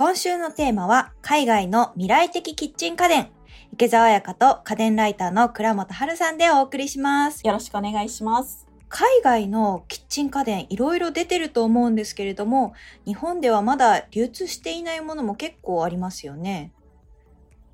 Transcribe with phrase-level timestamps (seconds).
[0.00, 3.28] 今週のテーマは、海外の未来的キッチン家電。
[3.74, 7.46] 池澤彩香と家電ライターの倉本春さんでお送りします。
[7.46, 8.66] よろしくお願いします。
[8.88, 12.72] 海外のキッチン家電いろいろ出てると思うんですけれども、
[13.04, 16.72] 日本ではまだ流通していないものも結構ありますよね。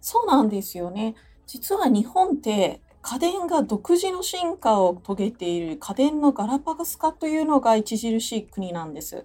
[0.01, 1.15] そうなんですよね。
[1.47, 9.25] 実は日本って家電が独自の進化を遂げている家電のガラパゴス化というのが著しい国なんです。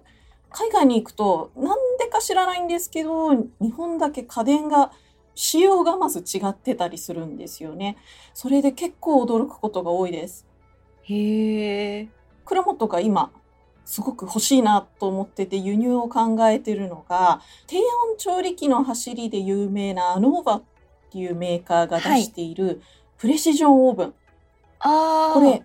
[0.52, 4.92] 海外に行くとなんでか知らないんですけど、日本だけ家電が
[5.34, 7.96] 仕様がまず違ってたりするんですよね。
[8.34, 10.46] それで結構驚くことが多いです。
[11.04, 12.08] へえ。
[12.44, 13.32] 倉本が今
[13.84, 17.82] すごく欲しいなと思ってて輸入を考えてるのが低温
[18.18, 20.62] 調理器の走りで有名なアノーバっ
[21.10, 22.80] ていうメーカーが出している
[23.18, 24.14] プレシジョンオーブン、
[24.80, 25.34] ああ。
[25.34, 25.62] これ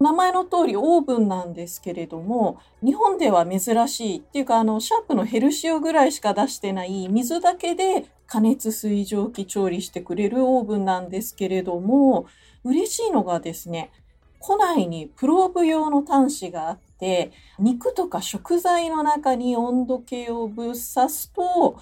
[0.00, 12.26] 名前の通りオーブンなんですけれども日本では珍しいっていうかあのシャープのヘルシオぐらいしか出してない水だけで加熱水蒸気調理してくれるオーブンなんですけれども
[12.64, 13.90] 嬉しいのがですね
[14.38, 21.80] 庫内にプローブ用の端子があって肉とか食材の中に温度計をぶっ刺すと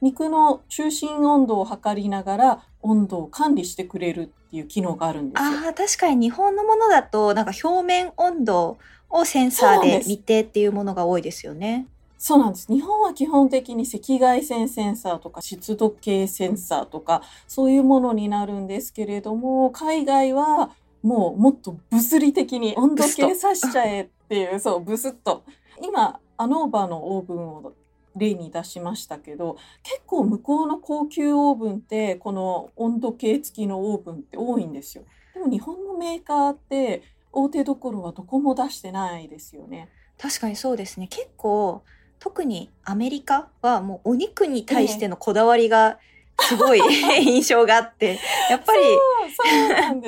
[0.00, 5.48] 肉の中心温度を測りながら温度を管理してくれるっていう機能があるんですよ。
[5.66, 11.86] ああ、確かに日本のものだと、なんか表面温度をセンサーで見てっていうものが多いですよね。
[12.18, 12.66] そうなんです。
[12.66, 20.70] 日本は基本的に赤外線センサーとか湿度計センサーとかそういうものになるんですけれども、海外は
[21.02, 25.44] もうもっと物理的に温度計さしちゃえっていう、そう、ブスッと。
[25.80, 27.72] 今、アノーバーのオーブンを
[28.16, 35.04] 例に出しましたけど、結構向こうの高級オーブンって、この温度計付きのオーブンって多いんですよ。
[35.34, 39.88] でも日本のメーカーって大手どころはどこも出してないですよね。
[40.18, 41.06] 確かにそうですね。
[41.08, 41.82] 結構、
[42.18, 45.98] 特にアメリカはもうお肉に対してのこだわりが
[46.38, 46.80] すごい
[47.22, 48.18] 印象があって、
[48.50, 48.80] やっぱり。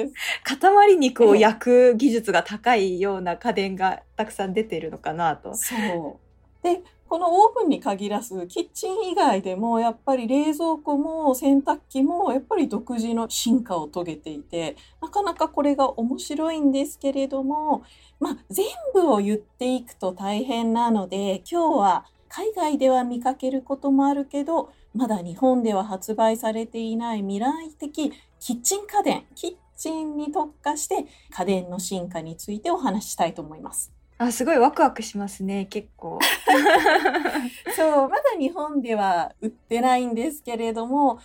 [0.44, 5.54] 塊肉を焼く技術が高いような家電がたくさん出てるのかなと。
[5.54, 6.21] そう。
[6.62, 17.82] で、このオーブンに限らず、キッチン以外でも、やっぱり冷蔵庫も洗濯機も、やっぱり独自の進化を遂げていて、なかなかこれが面白いんですけれども、
[18.18, 18.64] まあ、全
[18.94, 34.01] 部を言っていくと大変なので、今日は海外では見かけることもあるけど、まだ日本では発売されていない未来的キッチン家電、キッチンに特化して家電の進化についてお話ししたいと思います。
[34.24, 36.18] あ、すごいワクワクしますね、結構。
[37.76, 41.18] そう、まだ日本では売ってないんですけれども、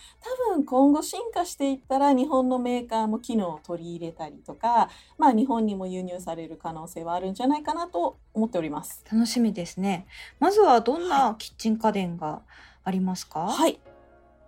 [0.48, 4.88] 多分今後進化していったら日本のメーカーも機能を取り入れたりとか、
[5.18, 9.04] まあ日本にも輸入される可能性はあるんじゃないかなと思っております。
[9.10, 10.06] 楽しみですね。
[10.40, 12.42] まずはどんなキッチン家電が
[12.84, 13.48] ありますか？
[13.48, 13.80] はい。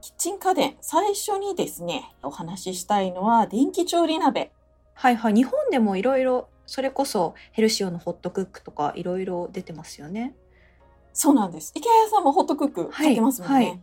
[0.01, 4.51] キッチン家電、最初にですね、お話ししたいのは電気調理鍋。
[4.95, 5.35] はいはい。
[5.35, 10.37] 日本でもいろいろ、それこそヘルシオのホットクックとかいろいろ出てますよね。
[11.13, 11.73] そうなんです。
[11.75, 13.55] 池谷さんもホットクックかけますもんね。
[13.57, 13.81] はいはい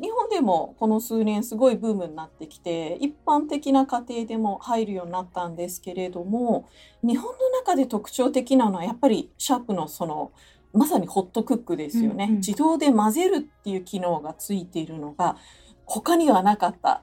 [0.00, 6.70] 日本でもこの数年すごいブームになってきて一般的な家庭でも入るようになったんですけれども
[7.02, 10.32] 日本の中で特徴的なのはやっぱりシャープのその
[10.72, 15.36] まさにホットクックですよね、うんうん自動で混ぜるっていう機能がついているのが
[15.84, 17.02] 他にはなかった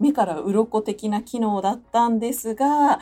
[0.00, 3.00] 目から鱗的な機能だったんですが海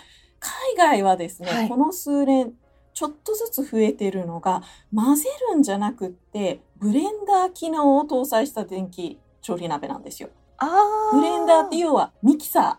[0.76, 2.52] 外はですね、はいこの数年
[2.94, 4.62] ちょっとずつ増えてるのが
[4.94, 10.30] 混ぜるんじゃなくってブレンダー機能を搭載した電気調理鍋なんですよ。
[10.56, 10.66] あ
[11.12, 11.14] あ。
[11.14, 12.78] ブレンダーって要はミキサ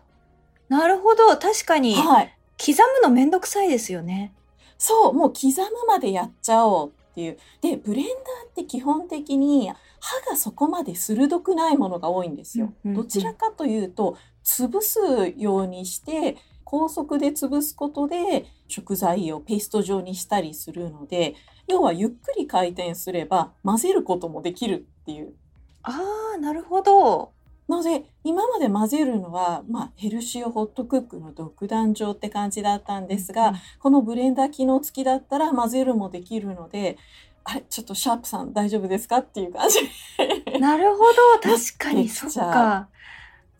[0.68, 1.28] なるほど。
[1.36, 2.34] 確かにー。、はい。
[2.58, 4.34] 刻むのめんどくさいですよね。
[4.76, 7.38] そう、もう刻むまでやっちゃおうっていう。
[7.60, 8.14] で、ブレンダー
[8.50, 9.76] って基本的に刃
[10.30, 12.72] がそこまで鋭くないものが多いんですよ。
[12.84, 14.98] どちらかというと、潰す
[15.36, 16.36] ようにして、
[16.70, 21.34] 高速で潰すことで食材をペースト状にしたりするので、
[21.66, 25.32] 要はゆっくり回転すれば混ぜることもできるっていう。
[25.82, 25.98] あ
[26.34, 27.32] あ、なるほど。
[27.68, 36.98] なので、今まで混ぜるのは、まあ、ヘルシオホットクックの独壇場って感じだったんですが、このブレンダー機能付きだったら混ぜるもできるので、
[37.44, 39.78] あれ、ちょっとシャープさん大丈夫ですかっていう感じ。
[40.60, 41.56] なるほど。
[41.56, 42.88] 確かに、そうっか。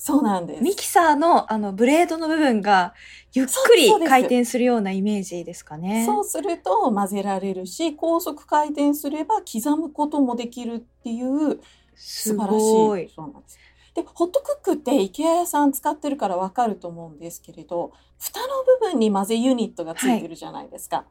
[0.01, 0.63] そうなんです。
[0.63, 2.95] ミキサーのあのブレードの部分が
[3.33, 6.07] ゆっくり回転するようなイメージですかね。
[6.07, 11.61] そうすると混ぜられるし、高速回転すれば刻むこともできるっていう
[11.97, 12.53] す素晴
[12.97, 13.13] らしい。
[13.15, 13.59] そうなんです。
[13.95, 18.47] で、ホットクックって IKEA 屋さん使ってるからわかると思うんですけれど、蓋の
[18.81, 21.07] 部分に混ぜユニットがついてるじゃないですか。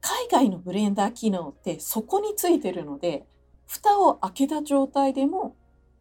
[0.00, 3.26] 海外のブレンダー機能ってそこについてるので、
[3.66, 5.56] 蓋を開けた状態でも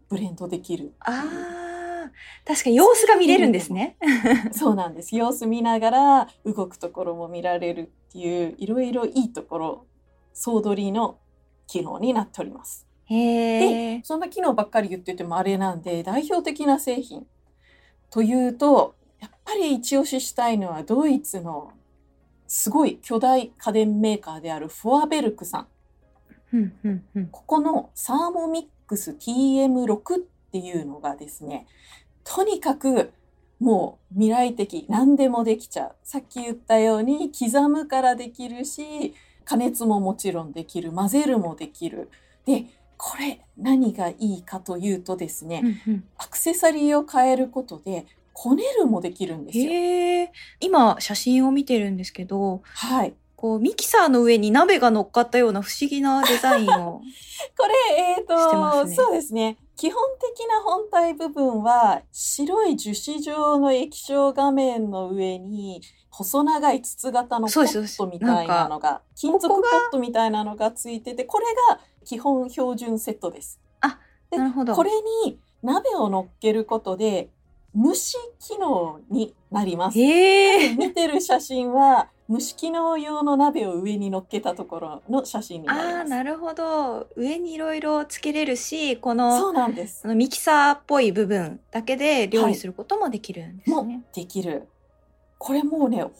[0.07, 0.93] ブレンドできる。
[0.99, 1.66] ああ、
[2.45, 3.97] 確かに様子が見れるんですね。
[4.51, 5.15] そうなんです。
[5.15, 9.85] 様子見ながら動くところも見られるっていういろいろいいところ、
[10.33, 11.17] 総取りの
[11.67, 12.87] 機能になっております。
[13.05, 14.01] へえ。
[14.03, 17.25] そんな機能ばっかり言っててもあれなんで、代表的な製品
[18.09, 21.71] というと、やっぱり一押ししたいのはドイツの
[22.47, 25.67] すごい巨大家電メーカーであるフォアベルクさん。
[27.31, 30.19] ここのサーモミックス TM6 っ
[30.51, 31.67] ていうのがですね、
[32.29, 33.11] とにかく
[33.59, 35.95] もう未来的、何でもできちゃう。
[36.03, 39.13] さっき言ったように刻むからできるし、
[39.45, 42.09] 加熱ももちろんできる、混ぜるもできる。
[42.45, 42.65] で、
[42.97, 50.29] これ何がいいかというとですね、うんうんアクセサリーを変えることで、こねるもできるんですよ。
[50.59, 53.15] 今写真を見てるんですけど、はい。
[53.37, 57.01] こうミキサーの上に鍋が乗っかったような不思議なデザインを。
[57.55, 59.57] これ、えっ、してまと、すねそうですね。
[59.75, 73.61] 基本的な本体部分は、白い樹脂状の液晶画面の上に、細長い筒型のポットみたいなのが、金属ポットみたいなのがついてて、これが基本標準セットです。
[73.81, 73.99] あ、
[74.31, 74.73] でなるほど。
[74.73, 74.89] これ
[75.23, 77.29] に鍋を乗っけることで、
[77.75, 79.99] 蒸し機能になります。
[79.99, 80.75] へえ。
[80.75, 86.09] 見てる写真は、蒸し機能用の鍋を上に乗っけたところの写真になりああ、ます。
[86.09, 87.07] なるほど。
[87.15, 90.07] 上にいろいろつけれるし、こその、うなんですそ。
[90.09, 94.03] のミキサーっぽい部分だけで料理することもできるんですもね。
[94.13, 94.67] できる。
[95.37, 96.11] これもうね、本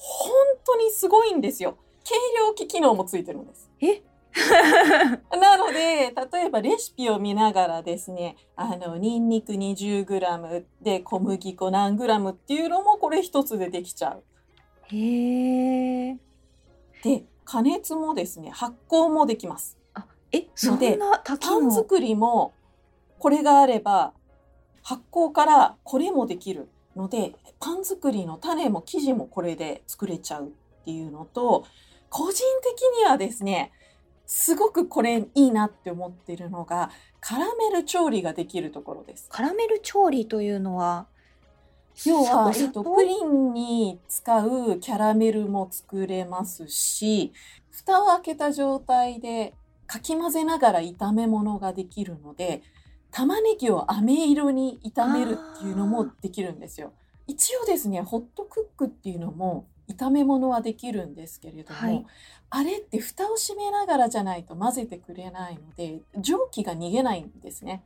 [0.65, 1.77] 当にすごいんですよ。
[2.03, 3.69] 計量器機能もついてるんです。
[3.81, 4.01] え？
[5.37, 14.23] なので、例えばレシピを見ながらですね、あの、ニンニク 20g で小麦粉何グラムっていうのもこれ一つでできちゃう。
[14.91, 16.17] へえ。
[17.03, 19.77] で、加熱もですね、発酵もできます。
[20.31, 21.21] え、そんでな。
[21.39, 22.53] パン作りも
[23.19, 24.13] これがあれば
[24.83, 30.49] 発酵からこれもできるのでパン作りの種も生地もこれで作れちゃうっ
[30.85, 31.65] ていうのと
[32.09, 33.71] 個人的にはですね
[34.25, 39.27] すごくこれいいなって思ってるのがカラメル調理ができるところです。
[39.29, 41.07] カラメル調理というのは、
[42.05, 47.33] 要は、えっと、プリンに使うキャラメルも作れますし
[47.71, 49.53] 蓋を開けた状態で
[49.87, 52.61] かき混ぜながら炒め物ができるので
[53.11, 56.91] 玉ねぎを飴色に炒めるっていうのもできるんですよ。
[57.25, 62.05] 一応ですねホットクックっていうのも炒め物はできるんですけれども、はい
[62.49, 67.83] あれって蓋を閉めながらじゃないと混ぜてくれないので蒸気が逃げないんですね。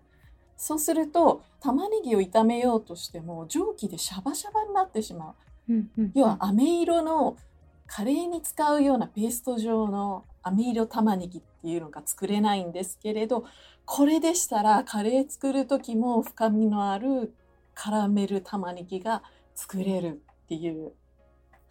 [0.58, 5.36] そうすると玉ねぎを炒めようとしても蒸気でシャバシャバになってしま
[5.68, 5.74] う。
[5.74, 7.38] うんうん要は飴色の
[7.88, 13.46] カレーに使うようなペースト状の飴色玉ねぎっていうのが作れないんですけれど
[13.86, 17.34] これでしたらカレー作る時も深みのある
[17.74, 19.24] カラメル玉ねぎが
[19.56, 20.94] 作れるっていう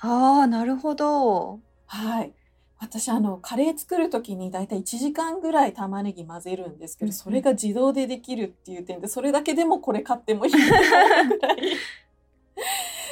[0.00, 1.60] ああ、なるほど。
[1.86, 2.32] はい
[2.80, 10.82] 私あのカレー作る時にだいたい1時間ぐらい玉ねぎ混ぜるんですけどそれが自動でできるっていう点でそれだけでもこれ買ってもいいぐらい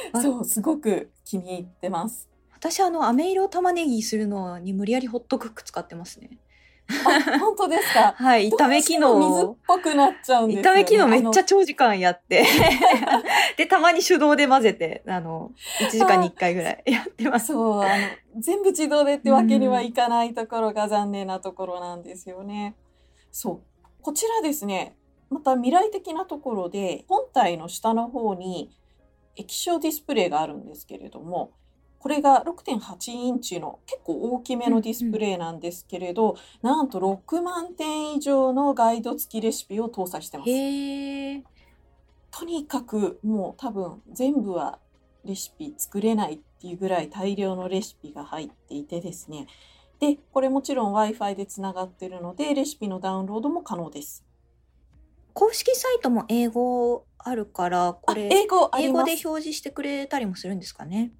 [0.11, 2.29] あそうすごく気に入ってます。
[2.59, 6.29] 私、あの、飴色玉ねぎするのに無理やりホットクック使ってますね。
[7.05, 8.13] あ本当ですか？
[8.17, 9.57] はい、炒め機能水っを。
[9.67, 10.81] ぽくなっちゃうんですよ、ね。
[10.81, 12.45] 炒め機能めっちゃあ長時間やって。
[13.57, 17.53] で、たまに手動で混ぜて、あの、1時間に1回ぐらいやってます。
[17.53, 17.93] のそう、あの、
[18.39, 22.75] 全部自動でってわけにはいかないところが残念なところなんですよね。
[23.31, 23.61] そう。
[24.01, 24.95] こちらですね、
[25.29, 28.71] また未来的なところで、本体の下の方に
[29.35, 31.51] 液晶ディスプレイがあるんですけれども、
[31.99, 40.49] これが6.8インチの結構大きめのディスプレイなんですけれど、なんと6万点以上のガイド付きレシピを搭載してます。
[42.31, 44.79] とにかくもう多分全部は
[45.25, 49.47] レシピ作れないっていうぐらい大量のレシピが入っていてですね。
[49.99, 54.23] で、これもちろん Wi-Fi でつながっているので、レシピのダウンロードも可能です。
[55.33, 58.47] 公式サイトも英語あるから、こあ、れ、英。
[58.47, 61.11] 語で表示してくれたりもするんですかね？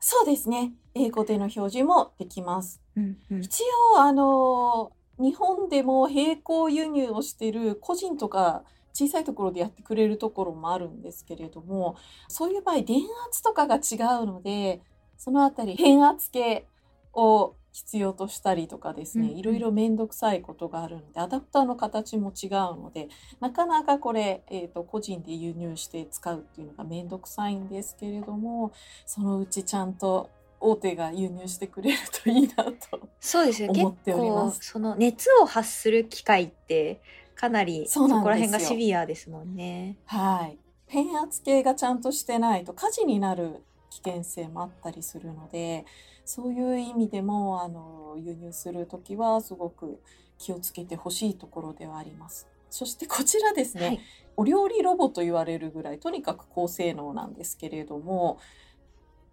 [0.00, 0.72] そうですね。
[0.94, 2.80] 英語での表示もできます。
[2.96, 3.40] うんうん。
[3.40, 3.62] 一
[3.94, 8.62] 応、あの、日本でも並行輸入をしている個人とか
[8.92, 11.96] 小さいところでやってくれるところもあるんですけれども、
[12.28, 14.80] そういう場合、電圧とかが違うので、
[15.16, 16.66] そのあたり変圧計
[17.12, 23.08] を必要としたりとかですね、いろいろめんどくさいことがあるので、アダプターの形も違うので、
[23.40, 28.72] なかなかこれ、えーと、個人で輸入して使うっていうのがめんどくさいんですけれども、
[29.06, 33.08] そのうちちゃんと大手が輸入してくれるといいなと。
[33.20, 33.68] そうですよ。
[33.68, 37.00] 結思っております構その熱を発する機会って
[37.34, 39.96] かなりそこら辺がシビアですもんね。
[40.06, 40.58] はい。
[40.86, 45.84] 変圧計がちゃんとしてないと火事になる危険性もあったりするので、
[46.24, 50.00] そういう意味でも、あの、輸入するときはすごく
[50.38, 52.46] 気をつけてほしいところではあります。
[52.70, 54.00] そしてこちらですね、はい。
[54.36, 58.38] お料理ロボと言われるぐらいとにかく高性能なんですけれども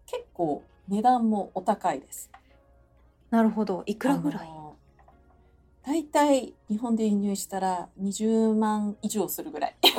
[0.07, 2.31] 結構値段もお高いです。
[3.29, 3.83] なるほど。
[3.85, 4.54] いくらぐらい？
[5.85, 9.91] 大体日本で輸入したら20万以上するぐらいす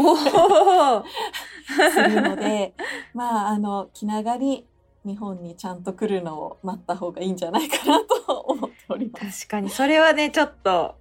[2.00, 2.74] るので
[3.14, 4.66] まああの気長に
[5.04, 9.46] 日本にちゃんと来るのを待った方がいいんじゃないかなと思っております。
[9.46, 10.96] 確かにそれはねちょっと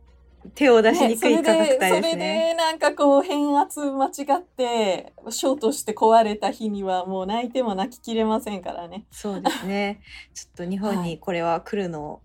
[0.54, 2.54] 手を出しにくいね価格帯ですそれでね。
[2.54, 9.06] なんかこう変圧間違ってショートして壊れた日にはもう泣いても泣ききれませんからね。
[9.10, 10.01] そうですね。
[10.36, 12.22] ちょっと日本にこれは来るのを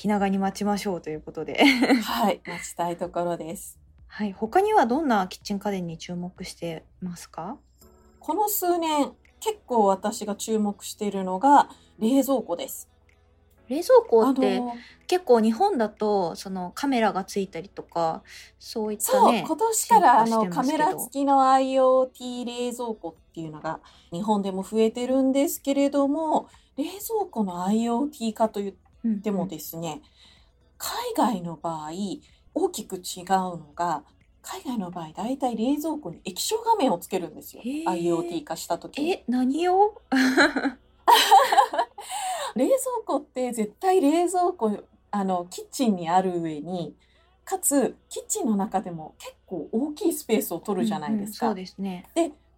[0.00, 1.62] 気長に待ちましょうということで。
[1.62, 3.78] はい、待ちたいところです。
[4.06, 4.32] はい。
[4.32, 7.58] 他にはどんなキッチン家電に注目してますか？
[8.18, 12.88] この数年結構私が注目しているのが冷蔵庫です。
[13.68, 14.72] 冷蔵庫あっての
[15.06, 18.22] 結構日本だとそのカメラがついたりとか
[18.58, 23.80] そういったそう、ね今年からあのカメラ付きの IoT 冷蔵庫っていうのが
[24.10, 28.74] 日本でも増えてるんですけれども冷蔵庫の IoT 化と言っ
[29.22, 30.02] てもですね、
[30.78, 31.90] 海外の場合
[32.54, 34.02] 大きく違うのが
[34.42, 37.62] 海外の場合だいたい冷蔵庫に液晶画面をつけるんですよ。
[37.62, 39.12] IoT 化した時に。
[39.12, 40.00] え何を？
[42.56, 46.96] 冷蔵庫って絶対冷蔵庫あのキッチンにある上に
[47.44, 52.06] かつキッチンの中でも結構大きいスペースを取るじゃないですか、うんうんそうですね。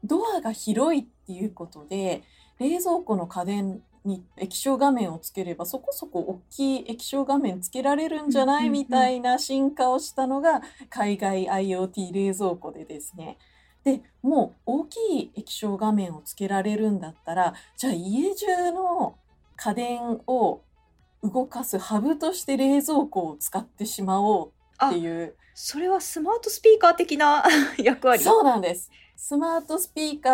[0.05, 2.23] ドアが広いっていうことで
[2.59, 8.71] 冷蔵庫の家電に液晶画面をつければそこそこ大きい液晶画面つけられるんじゃない？
[8.71, 13.39] みたいな進化をしたのが海外 IoT 冷蔵庫でですね。
[13.85, 19.17] でもう大きい液晶画面をつけられるんだったらじゃあ家中の
[19.57, 20.61] 家電を
[21.23, 24.53] 動かすハブとして冷蔵庫を使ってしまおう
[24.87, 25.35] っていう。
[25.55, 27.45] それはスマートスピーカー的な
[27.79, 28.23] 役割？
[28.25, 28.91] そうなんです。
[29.25, 30.33] スマートスピーカー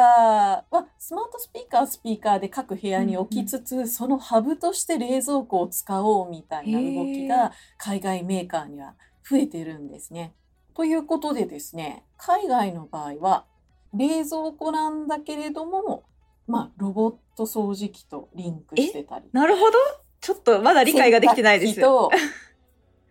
[0.75, 8.95] は、スマートスピーカーはスピーカーで各部屋に置きつつ、そのハブとして冷蔵庫を使おうみたいな動きへが海外メーカーには
[9.29, 10.33] 増えてるんですね。
[10.73, 13.45] ということでですね、海外の場合は
[13.93, 16.05] 冷蔵庫なんだけれども、
[16.47, 19.27] まあ、ロボット掃除機とリンクしてたり。
[19.33, 19.77] なるほど
[20.23, 21.75] ちょっとまだ理解ができてないです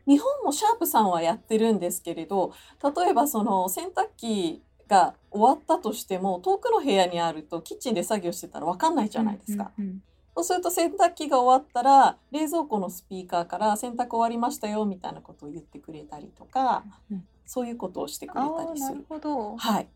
[0.08, 9.72] 日本もシャープさんはやってるんですけれど例えばその洗濯機が終わったとしても遠くの部屋にあるとキッチンで作業してたら分かんないじゃないですか。
[9.78, 10.04] うんうんうん
[10.38, 19.06] そうすると洗濯機が終わったら冷蔵庫のスピーカーから洗濯終わりましたよみたいなことを言ってくれたりとか、うんそういうことをしてくれあたりするる。
[19.08, 19.56] ほど。
[19.56, 19.88] はい。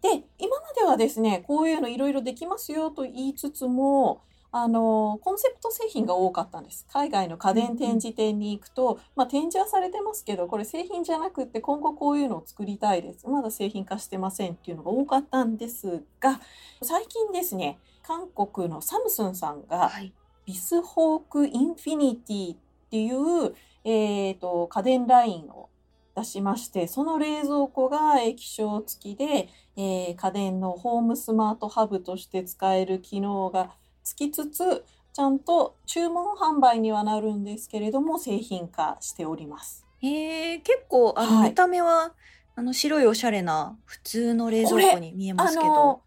[0.00, 4.22] で、今まではですね、こういうのいろいろできますよと言いつつも、
[4.56, 6.86] あの、コンセプト製品が多かったんです。
[6.92, 13.28] 海外の家電展示店に行くと、まあ展示はされてますけど、これ製品じゃなくって今後こういうのを作りたいです。
[13.28, 16.40] まだ製品化してませんっていうのが多かったんですが、
[16.82, 20.12] 最近ですね、韓国のサムスンさんが、はい。
[20.46, 22.58] ビスホークインフィニティっ
[22.90, 25.68] ていう、えー、と家電ラインを
[26.14, 33.70] 出しましてその冷蔵庫が液晶付きで、えー家電のホームスマートハブとして使える機能が
[34.04, 39.86] つきつつちゃんと注文販売にはなるんですけれども製品化しております。
[40.00, 42.12] へえ結構あの、はい見た目は
[42.56, 46.02] あの白いおしゃれな普通の冷蔵庫に見えまあすけどの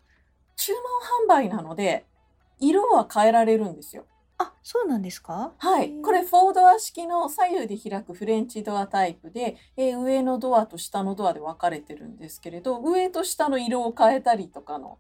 [0.56, 0.82] 注文
[1.26, 2.06] 販売なので
[2.60, 4.06] 色は変えられるんですよ。
[4.40, 5.54] あそうなんですか？
[5.58, 5.92] はい。
[6.04, 15.00] これフォードア式の左右で開くフレンチドアタイプで、えー上のドアと下のドアで分かれてるんですけれど、上と下の色を変えたりとかの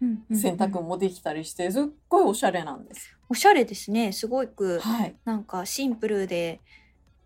[0.00, 3.16] うんうんうん選択もできたりして、すっごいおしゃれなんです。
[3.28, 5.16] おしゃれですねすごくはい。
[5.24, 6.60] なんかシンプルで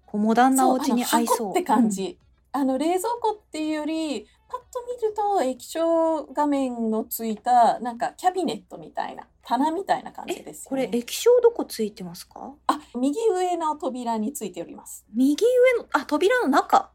[0.07, 2.19] こうモダンなお家に合いそうあの箱って感じ。
[2.55, 10.87] あの冷蔵庫っていうより、パッと見ると液晶画面のついたなんかキャビネットみたいな棚みたいな感じえですよね。
[10.87, 12.53] これ液晶どこついてますか？
[12.67, 15.07] あ右上の扉についております。
[15.15, 16.91] 右上のあ扉の中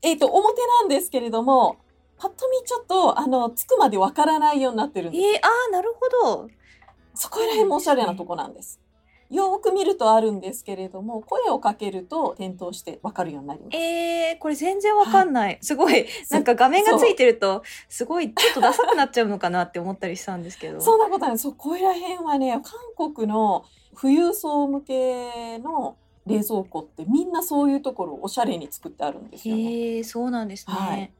[0.00, 1.76] えっ、と表なんですけれども、
[2.22, 5.24] パッと見ちょっとあのつくまでわからないようになってるんです。
[5.24, 6.48] えー、あーなるほど
[7.14, 8.80] そこら辺もおしゃれなとこなんです。
[9.28, 13.76] よく見るとあるんですけれども、声をかけると点灯してわかるようになります。
[13.76, 15.58] えー、これ全然わかんない。
[15.62, 20.78] すごい、 なんか画面がついてると、すごいちょっとダサくなっちゃうのかなって思ったりしたんですけど。
[20.80, 21.38] そんなことない。
[21.38, 22.60] そう、ここら辺はね、
[22.96, 23.64] 韓国の
[24.00, 29.62] 富裕層向けの冷蔵庫ってみんなそういうところをおしゃれに作ってあるんですよね。
[29.62, 30.74] へえ、そうなんですね。
[30.74, 31.12] はい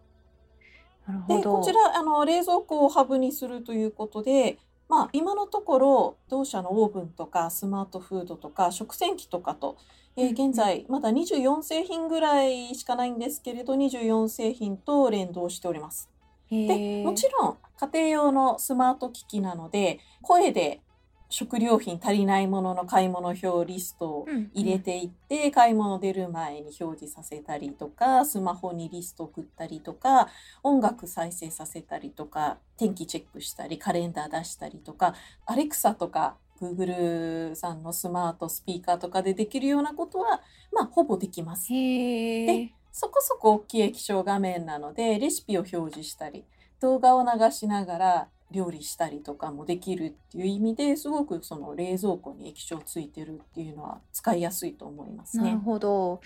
[1.28, 1.58] で、ど。
[1.58, 9.76] こちら、あの、冷蔵庫をハブにするということで、まあ、今のところ、同社のオーブンとか、スマートフードとか、食洗機とかと、
[10.16, 16.10] えー現在、まだ24製品ぐらいしかないんですけれど、24製品と連動しております。
[16.50, 20.82] へで、ーもちろん、家庭用のスマート機器なので、声で
[21.32, 30.28] 食料品足りないものの買い物表リストを入れていって、買い物出る前に表示させたりとか、スマホにリスト送ったりとか、
[30.62, 35.14] 音楽再生させたりとか、天気チェックしたり、カレンダー出したりとか、
[35.46, 41.68] アレクサとか、Google さんのスマートスピーカーとかでできるようなことは、まあ、ほぼできます。
[41.70, 42.74] で。
[42.92, 46.44] そこそこ大きい液晶画面なので、レシピを表示したり、
[46.80, 55.56] 動画を流しながら料理したりとかもできるっていう意味ですごくその冷蔵庫に液晶ついてるっていうのは使いやすいと思いますなるね。
[55.56, 56.20] ほど。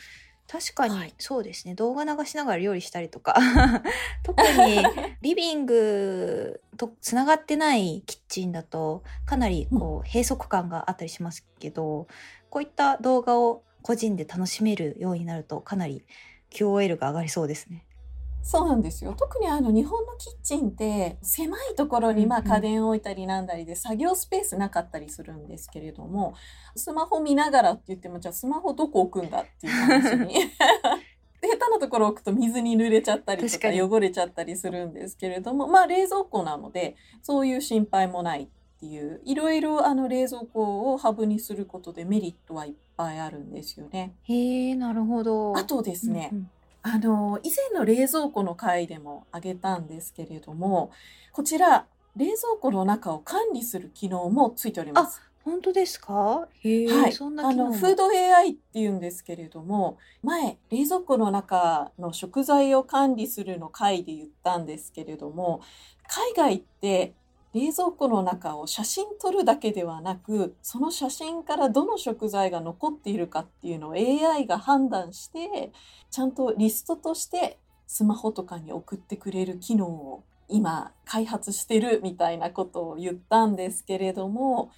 [0.48, 1.74] 確かに、はいそうですね。
[1.74, 3.34] 動画流しながら料理したりとか。
[4.22, 4.84] 特に
[5.20, 12.06] リビングとつながってないキッチンだとかなりこう閉塞感があったりしますけど、
[12.48, 16.04] こういった動画を個人で楽しめるようになるとかなり
[16.50, 17.85] QOL が上がりそうですね。
[18.42, 19.14] そうなんですよ。
[19.18, 26.34] 特にあの日本のキッチンって狭いところにま家電を置いたりなんだりで作業スペースなかったりするんですけれども、
[26.76, 30.34] スマホ見ながらって言ってもじゃあスマホどこ置くんだっていう話に。
[31.40, 44.14] で 下手なところ置くと水に濡れちゃったりとか汚れちゃったりするんですけれども、まあ冷蔵庫なのでそういう心配もないっていう、いろいろあの冷蔵庫をハブにすることでメリットはいっぱいあるんですよね。
[44.22, 45.56] へえ、なるほど。
[45.56, 46.50] あとですね、うんうん
[46.88, 50.92] あの、以前の冷蔵庫の回でも挙げたんですけれども、
[51.32, 55.20] こちら、冷蔵庫の中を管理する機能もついております。
[55.44, 56.48] 本当ですか？
[56.62, 57.12] へえ、はい。
[57.12, 65.62] そんなあの、フード AI っていうんですけれども、前、冷蔵庫の中の食材を管理するの回で言ったんですけれども、
[66.08, 67.14] 海外って
[67.56, 75.72] 冷蔵庫の中を写真撮るだけではなく、その写真からどの食材が残っているかっていうのを AI が判断して、
[76.10, 84.70] ちゃんとリストとしてスマホとかに送ってくれる機能を今開発してるみたいなことを言ったんですけれども、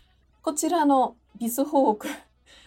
[0.42, 2.06] こちらのビスホーク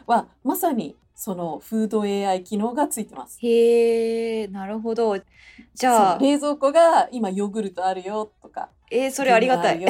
[0.08, 3.40] はまさにそのフード AI 機能がついてます。
[3.42, 5.18] へえ、なるほど。
[5.74, 9.82] じゃあ冷蔵庫が今ヨーグルトあるよとか、えーそれありがたい。
[9.82, 9.90] よ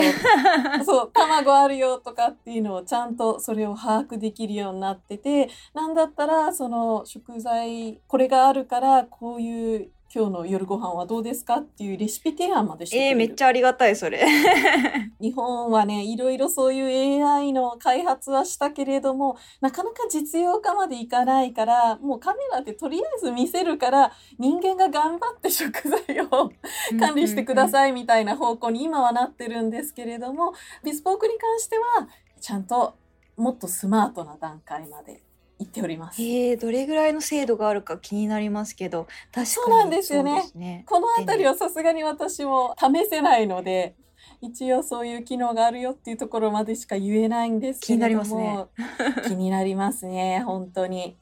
[0.85, 11.57] そう、卵あるよとかっていうのをちゃんとそれを把握できるようになってて、なんだったらその食材、これがあるからこういう今日の夜ご飯はどうですか？
[11.57, 13.11] っていうレシピ提案までしてくれる。
[13.11, 14.25] えーめっちゃありがたい、それ。
[15.21, 26.51] 日本はね、いろいろそういう AI の開発はしたけれども、なかなか実用化までいかないから、もうカメラでとりあえず見せるから、人間が頑張って食材を
[26.99, 27.69] 管理してくだい。
[27.69, 32.09] さいみたいな方向に今はなってるんですけれども、ビスポークに関しては、
[32.41, 32.95] ちゃんと
[33.37, 35.23] もっとスマートな段階まで
[35.61, 36.21] 行っております。
[36.21, 43.95] えーどれぐらいの精度があるか気になりますけど、確かにそうなんですよねねこのあたりはさすがに私も試せないので、
[44.41, 48.23] 一応そういう機能があるよっていうところまでしか言えないんですけれども。
[48.23, 51.15] 気になりますね 気になりますね、本当に。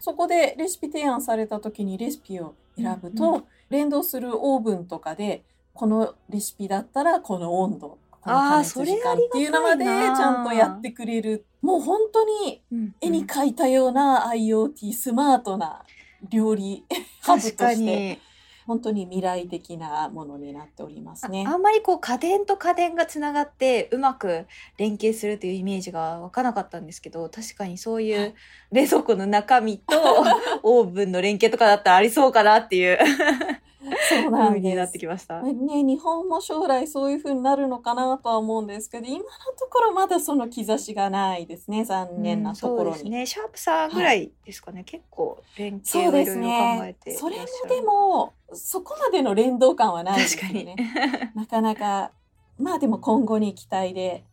[0.00, 11.44] そこでレシピ提案された時にレシピを選ぶと、うんう連動するオーブンとかで、このレシピだったらこの温度、この加熱それ時間ありがたいなっていうのまでちゃんとやってくれる。
[11.60, 15.82] もう本当にうん絵に描いたような IoT スマートな
[16.30, 16.84] 料理
[17.20, 18.18] ハブとして、に。
[18.66, 21.44] 本当に未来的なものになっておりますね。
[21.46, 24.46] ああんまりこう家電と家電がつながってうまく
[24.78, 28.34] 連携するというイメージが湧かなかったんですけど確かにそういう
[28.72, 29.96] 冷蔵庫の中身と
[30.62, 32.98] オーブンの連携とかだったらありそうかなっていう
[34.08, 34.98] そうなん風になって。
[34.98, 35.42] きました。
[35.42, 39.22] ね、日本も将来そういう風になるのかなとは思うんですけど、今の
[39.58, 41.84] ところまだその兆しがないですね。
[41.84, 42.88] 残念なところに。
[42.88, 43.26] うんそうですね。
[43.26, 44.84] シャープさんぐらいですかね。
[44.84, 47.12] 結構連携をいろいろ考えねてい。
[47.14, 47.28] らっしゃる。
[47.28, 50.60] それもでも、そこまでの連動感はないです確かに。
[50.60, 51.32] よね。
[51.34, 52.12] なかなか、
[52.58, 54.24] まあでも今後に期待で。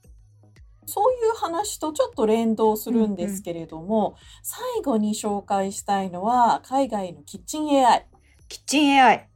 [0.88, 8.08] そういう話とちょっと連動するんですけれども、最後に紹介したいのは、海外のキッチン AI。
[8.50, 9.31] キッチン AI。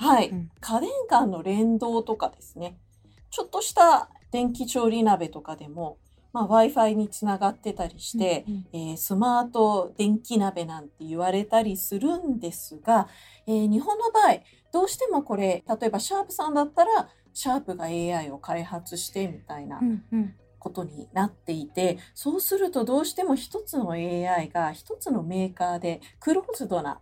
[0.00, 0.30] はい。
[0.30, 2.78] うん家電間の連動とかですね。
[3.30, 5.98] ちょっとした電気調理鍋とかでも、
[6.32, 13.08] まあ、Wi-Fi につながってたりして、うんうんえースマート電気鍋なんて言われたりするんですが、
[13.46, 14.40] えー日本の場合
[14.72, 27.00] どうしてもこれ例えばシャープさんだったらシャープが AI を開発してみたいなうんうんことになっていてそうするとどうしても一つの AI が一つのメーカーでクローズドな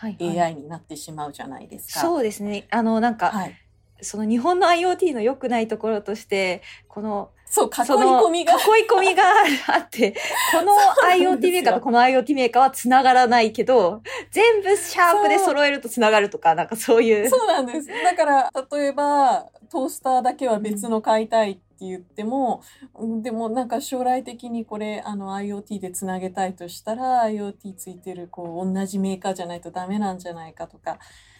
[0.00, 0.40] はいはい。
[0.40, 2.00] AI になってしまうじゃないですか。
[2.00, 2.66] そうですね。
[2.70, 3.54] あのなんか、はい、
[4.00, 8.54] その日本の IoT の良くないところとしてこのそう囲い込みが。
[8.54, 9.24] 囲い込みが
[9.68, 10.12] あって
[10.52, 10.72] この
[11.12, 17.28] IoT メーカーとこの IoT メーカーはつながらないけど全部シャープで揃えるとつながるとかなんかそういう。
[17.28, 17.88] そうなんです。
[17.88, 22.62] だから、例えば、トースターだけは別の買いたいって言っても、
[22.94, 30.98] うんでもなんか将来的にこれ、あの IoT でつなげたいとしたら、IoT ついてる、こう、同じメーカーじゃないとダメなんじゃないかとか、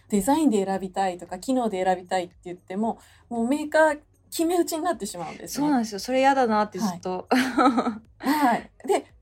[0.09, 2.99] デザインで選びたいとか、機能で選びたいって言っても、
[3.29, 4.01] もうメーカー
[4.31, 5.65] 決め打ちになってしまうんですね。
[5.65, 7.29] そうなんですよそれ嫌だなってずっと、
[8.19, 8.71] はい。
[8.87, 9.13] で、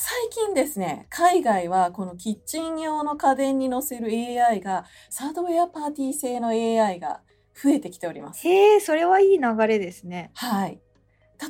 [0.00, 7.20] 最近ですね、海外はこのキッチン用の家電に載せる AI が、サードウェアパーティー製の AI が
[7.62, 8.46] 増えてきております。
[8.46, 10.80] へえそれはいい流れですねはい。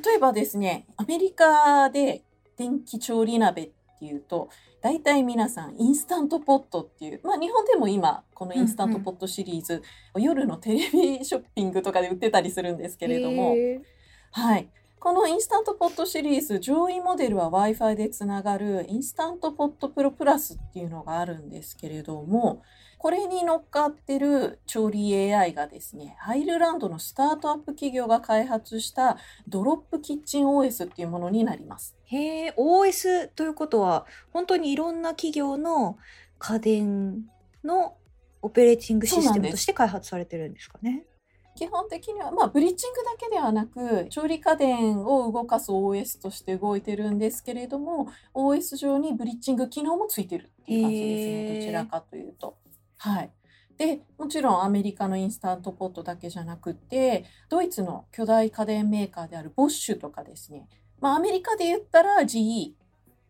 [0.04, 2.22] 例えばですね、アメリカで
[2.56, 9.82] 電気調理鍋っていうと、大体皆さんインスタントポットっていう、まあ日本でも今このインスタントポットシリーズ、
[10.16, 13.54] 夜のテレビショッピングとかで売ってたりするんですけれども、
[14.30, 14.68] はい。
[15.00, 22.62] このインスタントポットシリーズ、上位モデルは Wi-Fi でつながるインスタントポットプロプラスっていうのがあるんですけれども、
[22.98, 31.96] これに乗っかってる調理 AI がですね、アイルランドのスタートアップ企業が開発したドロップキッチン OS っていうものになります。
[32.04, 35.96] へえ OS ということは本当にいろんな企業の
[36.38, 37.24] 家電
[37.64, 37.96] の
[38.42, 41.04] オペレーティングシステムとして開発されてるんですかね。
[41.58, 51.60] 基本的には、まあ、ブリッジングだけではなく、調理家電を動かす OS として動いてるんですけれども、OS 上にブリッジング機能もついてるっていう感じですへーね。
[51.60, 52.56] どちらかというと。
[52.98, 53.30] はい。
[53.76, 60.68] で、もちろんアメリカのインスタントポットだけじゃなくて、ドイツの巨大家電メーカーであるボッシュとかですね。
[61.00, 62.72] まあ、アメリカで言ったら GE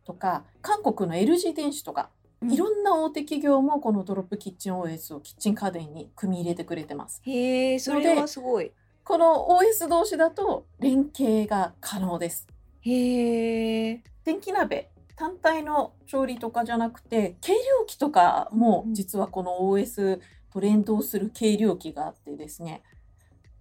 [0.04, 2.10] とか、韓国の LG 電子とか、
[2.42, 7.20] いろんな大手企業もこのドロップキッチン OS をキッチン家電に組み入れてくれてます。
[7.24, 8.72] へえそれはすごい。
[9.02, 12.46] この OS 同士だと連携が可能です。
[12.82, 20.20] へえ電気鍋単体の調理とかじゃなくて計量器とかもうん実はこの OS
[20.52, 22.82] と連動する計量器があってですね。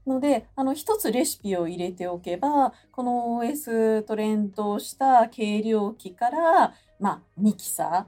[0.06, 8.08] のであの一つレシピを入れておけばこの OS と連動した計量器から、まあ、ミキサ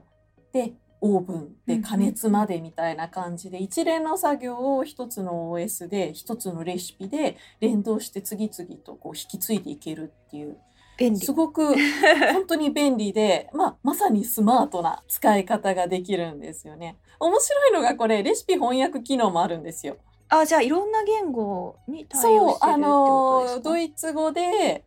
[0.52, 10.56] ーでオーブンで加熱までみたいな感じで一連の作業を一つの OS で一つのレシピで連動して次々とこう引き継いでいけるっていう
[11.00, 11.32] 便利す。
[11.32, 11.74] ごく
[12.32, 16.96] 本当に便利で、まあ、まさにスマートな使い方ができるんですよね。
[17.18, 19.96] 面白いのがこれレシピ翻訳機能もあるんですよ。
[20.28, 23.56] あじゃあいろんな言語に対そうあ応してるってことですか？
[23.56, 24.84] のドイツ語で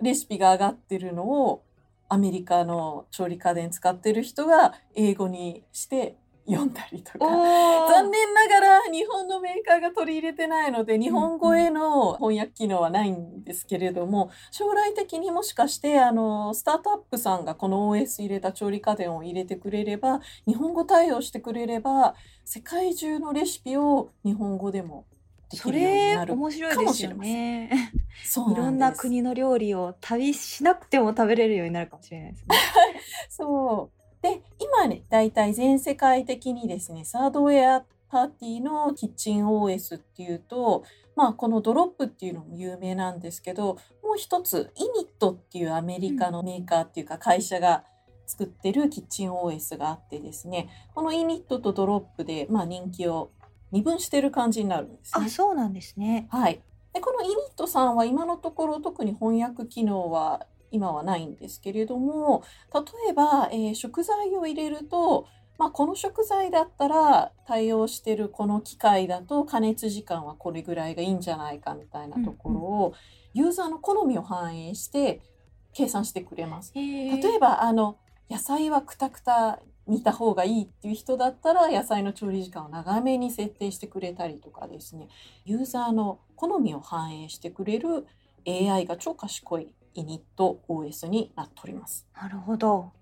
[0.00, 1.62] レシピが上がってるのを
[2.08, 6.16] アメリカの調理家電使ってる人が英語にして
[6.48, 7.26] 読んだりとか。
[7.26, 25.06] 残念ながら日本のメーカーが取り入れてないので日本語への翻訳機能はないんですけれども将来的にもしかしてあのスタートアップさんがこの OS 入れた調理家電を入れてくれれば日本語対応してくれれば世界中のレシピを日本語でも
[25.50, 27.92] できそるようにれなる面白いですよね。
[28.24, 32.56] そういろんな国の料理を旅しなくても食べれるようになるかもしれないですね。
[33.28, 33.95] そう。
[34.22, 47.84] で、今ね、大体全世界的にですね、サードウェアパーティーのキッチン OS っていうと、まあ、このドロップっていうのも有名なんですけど、もう一つ、イニットっていうアメリカのメーカーっていうか会社が
[48.26, 53.30] 作ってるキッチン OS があってですね、このイニットとドロップで、まあ、人気を
[53.72, 55.28] 二分してる感じになるんですねあ。
[55.28, 56.28] そうなんですね。
[56.30, 56.60] はい。
[56.92, 62.42] で、このイニットさんは今のところ特に翻訳機能は今はないんですけれども、
[62.74, 65.26] 例えば、えー食材を入れると、
[65.58, 72.94] まあ、この食材だったら対応してるこの機械だと加熱時間はこれぐらいがいいんじゃないかみたいなところを、
[73.32, 75.22] ユーザーの好みを反映して
[75.72, 76.72] 計算してくれます。
[76.74, 77.98] 例例えばあの
[78.30, 85.08] 野菜はくたくた煮た方がいいっていう人だったら野菜の調理時間を長めに設定してくれたりとかですね。
[85.44, 88.06] ユーザーの好みを反映してくれる
[88.46, 92.06] AI が超賢いイニット OS になっております。
[92.14, 92.92] なるほど。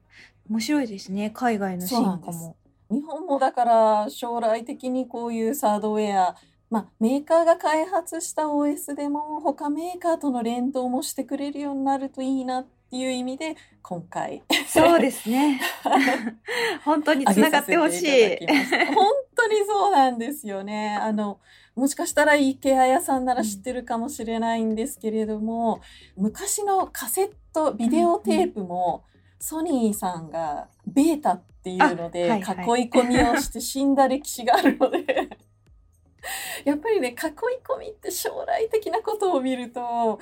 [0.49, 1.31] 面白いですね。
[1.31, 2.57] 海外の進化も。
[2.91, 6.37] 日本もだから将来的にこういうサードウェア
[6.71, 15.61] まあ、メーカーが開発した OS でも他メーカーとの連動もしてくれるようになるといいなっていう意味で今回そうですね。
[16.85, 18.47] 本当につながってほしい。
[18.93, 20.99] 本当にそうなんですよね。
[21.01, 21.39] あの
[21.75, 25.81] もしかしたら IKEA 屋さんなら知ってるかもしれないんですけれども、
[26.17, 29.05] うん、昔のカセットビデオテープも、
[29.39, 32.31] ソニーさんがベータっていうので囲い
[32.89, 35.29] 込みをして死んだ歴史があるので。
[36.65, 40.19] やっぱりね囲い込みって将来的なことを見ると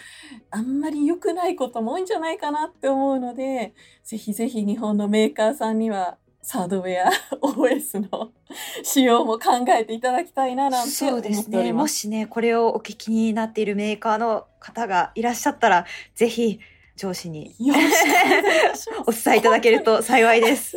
[0.50, 8.32] あんまり良くないことも多いんじゃないかなって思うのでぜひぜひ日本のメーカーさんにはサードウェア OS の
[8.82, 11.44] 使用も考えていただきたいななんて思っております。
[11.44, 11.72] そうですね。
[11.72, 16.58] もしね、これをお聞きになっているメーカーの方がいらっしゃったら、ぜひ
[16.96, 17.54] 上司に
[19.06, 20.76] お伝えいただけると幸いです。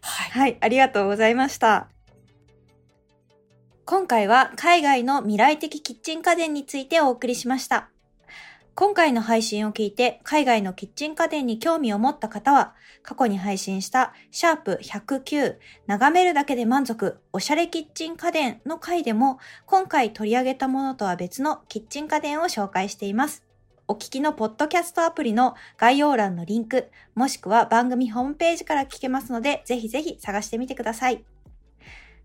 [0.00, 1.88] はい、はい、ありがとうございました。
[3.84, 7.88] 今回は海外の未来的キッチン家電についてお送りしました。
[8.80, 15.56] 今回の配信を聞いて海外のキッチン家電に興味を持った方は、過去に配信したシャープ109
[15.88, 23.44] 眺めるだけで満足おしゃれキッチン家電の回でも今回取り上げたものとは別のキッチン家電を紹介しています。
[23.88, 31.24] お聞きのポッドキャストアプリの概要欄のリンク、もしくは番組ホームページから聞けますので、ぜひぜひ探してみてください。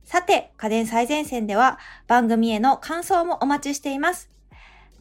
[0.03, 4.29] さて、家電最前線では番組への感想もお待ちしています。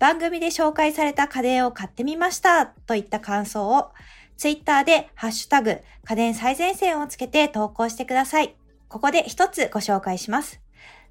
[0.02, 3.92] 番組で紹介された家電を買ってみましたといった感想を、
[4.36, 8.56] ツイッターでハッシュタグ家電最前線をつけて投稿してください。
[8.88, 10.60] ここで一つご紹介します。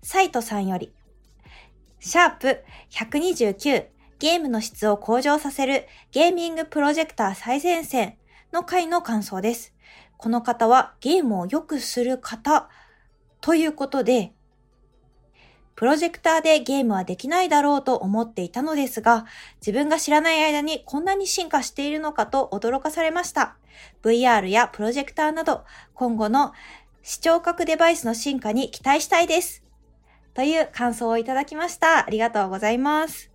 [0.04, 0.94] サイトさんより、
[2.02, 3.86] シャープ129
[4.20, 8.18] ゲームの質を向上させるゲーミングプロジェクター最前線
[8.52, 9.74] の回の感想です。
[10.18, 12.68] この方はゲームを良くする方
[13.40, 14.34] ということで、
[15.82, 19.26] プロジェクターでゲームはできないだろうと思っていたのですが、
[19.62, 23.56] 自分が知らない間にこんなに進化しているのかと驚かされました。
[24.04, 25.64] VR やプロジェクターなど、
[25.96, 26.54] 今後の
[27.02, 29.64] 視聴覚デバイスの進化に期待したいです。
[30.36, 32.06] という感想をいただきました。
[32.06, 33.32] ありがとうございます。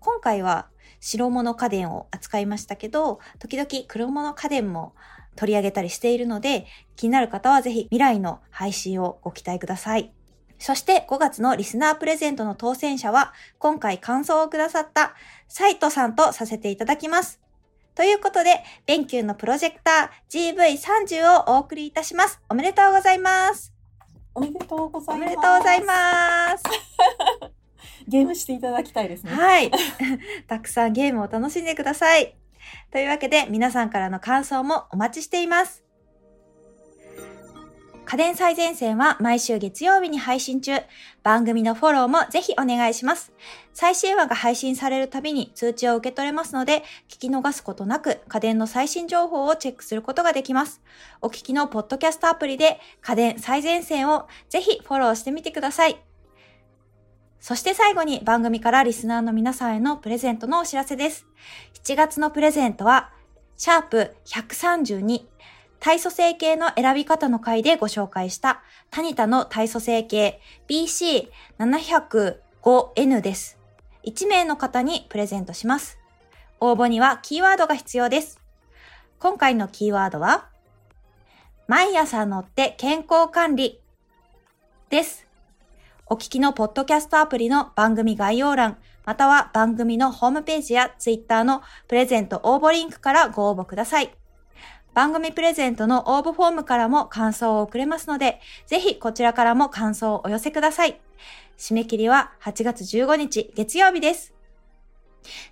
[0.00, 0.66] 今回は
[0.98, 4.96] 白物家電を扱いましたけど、時々黒物家電も
[5.36, 10.12] 取り上げたりしているので、気になる方はぜひ未来の配信をご期待ください。
[10.58, 15.14] そして5月のリスナープレゼントの当選者は、今回感想をくださった
[15.46, 17.40] サイトさんとさせていただきます。
[17.94, 22.40] ということで、ベンキューのプロジェクター GV30 をお送りいたします。
[22.48, 23.72] おめでとうございます。
[24.34, 25.26] おめでとうございます。
[25.26, 26.64] おめでとうございます。
[28.06, 29.32] ゲームしていただきたいですね。
[29.32, 29.70] はい。
[30.46, 32.36] たくさんゲームを楽しんでください。
[32.90, 35.87] というわけで皆さんからの感想もお待ちしています。
[38.10, 40.72] 家電最前線は毎週月曜日に配信中。
[41.22, 43.34] 番組のフォローもぜひお願いします。
[43.74, 50.80] 最新話が配信されるたびに通知を受け取れますので、聞き逃すことなく家電の最新情報をチェックすることができます。
[51.20, 56.02] お聞きのポッドキャストアプリで家電最前線をぜひフォローしてみてください。
[57.40, 61.26] そして最後に番組からリスナーの皆さんへのプレゼントのお知らせです。
[61.84, 63.10] 7月のプレゼントは、
[63.58, 65.26] シャープ132
[65.80, 73.58] 体組成計の選び方の回でご紹介したタニタの体組成計 BC705N です。
[74.04, 75.98] 1名の方にプレゼントします。
[76.60, 78.40] 応募にはキーワードが必要です。
[79.20, 80.48] 今回のキーワードは、
[81.66, 83.80] 毎朝乗って健康管理
[84.90, 85.26] です。
[86.06, 94.10] お聞きのポッドキャストアプリの番組概要欄、または番組のホームページやツイッターのプレゼント応募リンクからご応募ください。
[94.98, 101.00] 番組プレゼントの応募フォームからも感想を送れますので、ぜひこちらからも感想をお寄せください。
[101.56, 104.34] 締め切りは8月15日月曜日です。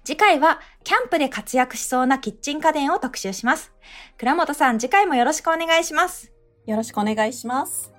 [0.03, 3.73] 次回はキャンプで活躍しそうなキッチン家電を特集します。
[4.19, 6.33] 倉本さん、次回もよろしくお願いします。
[6.67, 7.96] よろしくお願いします。